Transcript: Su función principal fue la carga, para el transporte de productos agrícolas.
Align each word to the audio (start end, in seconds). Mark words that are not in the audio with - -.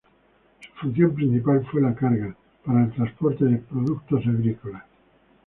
Su 0.61 0.71
función 0.81 1.13
principal 1.13 1.63
fue 1.71 1.79
la 1.79 1.93
carga, 1.93 2.35
para 2.65 2.85
el 2.85 2.91
transporte 2.91 3.45
de 3.45 3.57
productos 3.57 4.25
agrícolas. 4.25 4.83